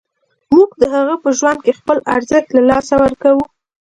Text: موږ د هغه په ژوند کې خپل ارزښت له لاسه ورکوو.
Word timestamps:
موږ 0.53 0.69
د 0.81 0.83
هغه 0.95 1.15
په 1.23 1.29
ژوند 1.37 1.59
کې 1.65 1.77
خپل 1.79 1.97
ارزښت 2.15 2.49
له 2.53 2.61
لاسه 2.69 2.93
ورکوو. 3.03 3.43